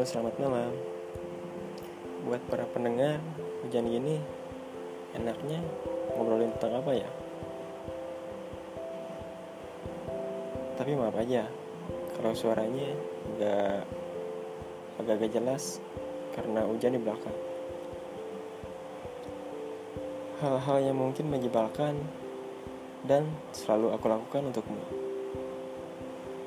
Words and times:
Selamat 0.00 0.32
malam. 0.40 0.72
Buat 2.24 2.40
para 2.48 2.64
pendengar, 2.72 3.20
hujan 3.60 3.84
gini 3.84 4.16
enaknya 5.12 5.60
ngobrolin 6.16 6.56
tentang 6.56 6.80
apa 6.80 6.92
ya? 6.96 7.10
Tapi 10.80 10.96
maaf 10.96 11.12
aja, 11.20 11.44
kalau 12.16 12.32
suaranya 12.32 12.96
nggak 13.36 13.84
agak-agak 15.04 15.36
jelas 15.36 15.84
karena 16.32 16.64
hujan 16.64 16.96
di 16.96 17.00
belakang. 17.04 17.36
Hal-hal 20.40 20.80
yang 20.80 20.96
mungkin 20.96 21.28
menyebalkan 21.28 22.00
dan 23.04 23.28
selalu 23.52 23.92
aku 23.92 24.08
lakukan 24.08 24.48
untukmu. 24.48 24.80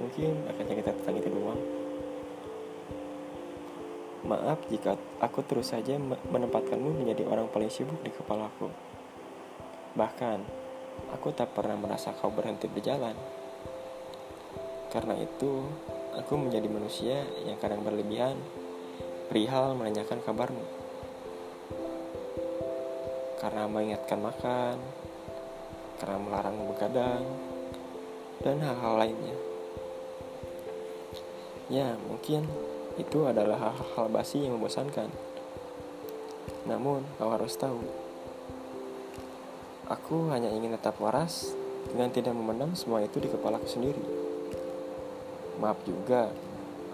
Mungkin 0.01 0.41
akan 0.49 0.65
cerita 0.65 0.89
tentang 0.89 1.21
itu 1.21 1.29
doang. 1.29 1.82
Maaf 4.23 4.63
jika 4.71 4.95
aku 5.19 5.43
terus 5.43 5.75
saja 5.75 5.99
menempatkanmu 5.99 6.95
menjadi 7.03 7.27
orang 7.27 7.51
paling 7.51 7.67
sibuk 7.67 7.99
di 8.07 8.11
kepalaku. 8.11 8.71
Bahkan, 9.99 10.39
aku 11.11 11.35
tak 11.35 11.51
pernah 11.51 11.75
merasa 11.75 12.15
kau 12.15 12.31
berhenti 12.31 12.71
berjalan. 12.71 13.13
Karena 14.87 15.19
itu, 15.19 15.67
aku 16.15 16.39
menjadi 16.39 16.71
manusia 16.71 17.19
yang 17.43 17.59
kadang 17.59 17.83
berlebihan 17.83 18.39
perihal 19.27 19.75
menanyakan 19.75 20.23
kabarmu. 20.23 20.65
Karena 23.43 23.67
mengingatkan 23.67 24.23
makan, 24.23 24.77
karena 25.99 26.17
melarang 26.21 26.57
begadang, 26.71 27.23
dan 28.39 28.55
hal-hal 28.63 28.93
lainnya. 29.03 29.37
Ya, 31.67 31.95
mungkin 32.07 32.47
itu 32.97 33.25
adalah 33.25 33.73
hal-hal 33.73 34.05
basi 34.13 34.45
yang 34.45 34.57
membosankan. 34.57 35.09
Namun, 36.69 37.01
kau 37.17 37.33
harus 37.33 37.57
tahu, 37.57 37.81
aku 39.89 40.29
hanya 40.29 40.53
ingin 40.53 40.77
tetap 40.77 41.01
waras 41.01 41.57
dengan 41.89 42.13
tidak 42.13 42.31
memendam 42.37 42.71
semua 42.77 43.03
itu 43.03 43.19
di 43.19 43.27
kepalaku 43.27 43.67
sendiri. 43.67 44.03
Maaf 45.59 45.81
juga, 45.83 46.31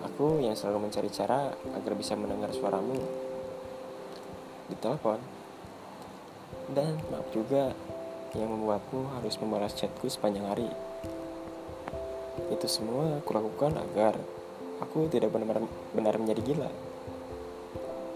aku 0.02 0.40
yang 0.40 0.56
selalu 0.56 0.90
mencari 0.90 1.10
cara 1.12 1.52
agar 1.76 1.94
bisa 1.94 2.16
mendengar 2.16 2.50
suaramu 2.56 2.98
di 4.72 4.76
telepon. 4.80 5.20
Dan 6.70 7.02
maaf 7.10 7.28
juga 7.34 7.74
yang 8.38 8.50
membuatmu 8.50 9.18
harus 9.18 9.36
membalas 9.42 9.74
chatku 9.74 10.06
sepanjang 10.06 10.46
hari. 10.46 10.70
Itu 12.50 12.66
semua 12.70 13.22
aku 13.22 13.34
lakukan 13.34 13.78
agar 13.78 14.18
aku 14.80 15.12
tidak 15.12 15.32
benar-benar 15.32 16.16
menjadi 16.18 16.42
gila. 16.44 16.72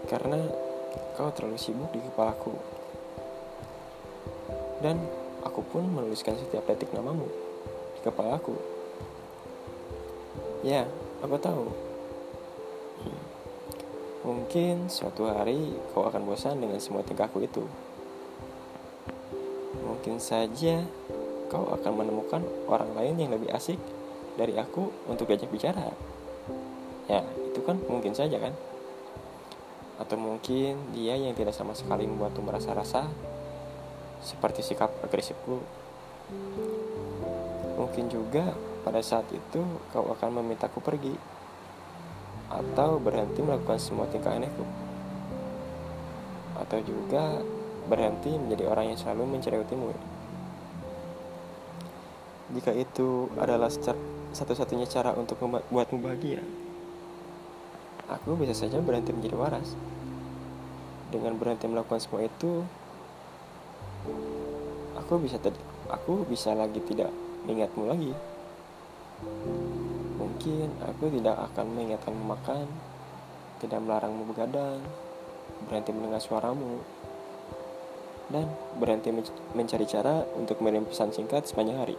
Karena 0.08 0.40
kau 1.16 1.30
terlalu 1.32 1.56
sibuk 1.60 1.92
di 1.92 2.00
kepalaku. 2.00 2.52
Dan 4.84 5.00
aku 5.44 5.64
pun 5.64 5.84
menuliskan 5.88 6.36
setiap 6.36 6.68
detik 6.68 6.92
namamu 6.92 7.28
di 7.96 8.00
kepalaku. 8.04 8.56
Ya, 10.64 10.88
aku 11.20 11.36
tahu. 11.40 11.64
Mungkin 14.24 14.88
suatu 14.88 15.28
hari 15.28 15.76
kau 15.92 16.08
akan 16.08 16.24
bosan 16.24 16.60
dengan 16.60 16.80
semua 16.80 17.04
tingkahku 17.04 17.44
itu. 17.44 17.64
Mungkin 19.84 20.16
saja 20.16 20.80
kau 21.52 21.68
akan 21.68 21.92
menemukan 21.92 22.40
orang 22.68 22.96
lain 22.96 23.20
yang 23.20 23.30
lebih 23.36 23.52
asik 23.52 23.76
dari 24.40 24.56
aku 24.56 24.88
untuk 25.08 25.28
diajak 25.28 25.52
bicara 25.52 25.92
ya 27.08 27.20
itu 27.24 27.60
kan 27.62 27.78
mungkin 27.86 28.12
saja 28.16 28.36
kan. 28.40 28.54
Atau 29.94 30.18
mungkin 30.18 30.90
dia 30.90 31.14
yang 31.14 31.38
tidak 31.38 31.54
sama 31.54 31.72
sekali 31.72 32.08
membuatmu 32.08 32.42
merasa 32.50 32.74
rasa 32.74 33.06
seperti 34.24 34.64
sikap 34.64 34.90
agresifku. 35.04 35.60
Mungkin 37.78 38.10
juga 38.10 38.54
pada 38.82 38.98
saat 39.04 39.28
itu 39.30 39.60
kau 39.92 40.06
akan 40.12 40.42
memintaku 40.42 40.80
pergi 40.80 41.14
atau 42.50 43.00
berhenti 43.00 43.40
melakukan 43.40 43.80
semua 43.80 44.10
tingkah 44.10 44.34
anehku. 44.34 44.64
Atau 46.58 46.80
juga 46.82 47.42
berhenti 47.84 48.32
menjadi 48.32 48.64
orang 48.70 48.94
yang 48.94 48.98
selalu 48.98 49.36
mencerewetimu. 49.36 49.88
Jika 52.54 52.72
itu 52.76 53.28
adalah 53.40 53.68
satu-satunya 54.34 54.90
cara 54.90 55.14
untuk 55.14 55.38
membuatmu 55.40 56.02
bahagia 56.02 56.42
aku 58.08 58.36
bisa 58.36 58.52
saja 58.52 58.80
berhenti 58.80 59.12
menjadi 59.12 59.36
waras. 59.36 59.72
Dengan 61.08 61.38
berhenti 61.38 61.70
melakukan 61.70 62.02
semua 62.02 62.26
itu, 62.26 62.66
aku 64.98 65.14
bisa 65.22 65.38
aku 65.88 66.26
bisa 66.26 66.52
lagi 66.52 66.80
tidak 66.82 67.12
mengingatmu 67.46 67.84
lagi. 67.86 68.12
Mungkin 70.18 70.68
aku 70.82 71.04
tidak 71.14 71.36
akan 71.52 71.66
mengingatkan 71.72 72.14
makan, 72.18 72.66
tidak 73.62 73.78
melarangmu 73.80 74.26
begadang, 74.34 74.82
berhenti 75.70 75.90
mendengar 75.94 76.20
suaramu, 76.20 76.82
dan 78.28 78.50
berhenti 78.76 79.14
mencari 79.54 79.86
cara 79.86 80.26
untuk 80.34 80.58
mengirim 80.60 80.84
pesan 80.88 81.14
singkat 81.14 81.46
sepanjang 81.46 81.78
hari. 81.78 81.96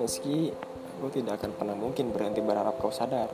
Meski 0.00 0.48
aku 0.96 1.12
tidak 1.12 1.44
akan 1.44 1.52
pernah 1.52 1.76
mungkin 1.76 2.08
berhenti 2.08 2.40
berharap 2.40 2.80
kau 2.80 2.88
sadar. 2.88 3.28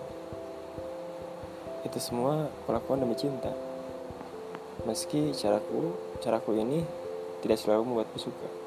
Itu 1.87 2.03
semua 2.03 2.51
kulakukan 2.67 3.07
demi 3.07 3.15
cinta. 3.15 3.55
Meski 4.83 5.31
caraku, 5.31 5.95
caraku 6.19 6.59
ini 6.59 6.83
tidak 7.47 7.63
selalu 7.63 7.87
membuatmu 7.87 8.19
suka. 8.19 8.66